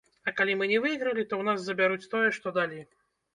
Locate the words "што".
2.39-2.57